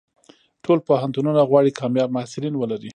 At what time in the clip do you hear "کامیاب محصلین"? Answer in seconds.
1.81-2.53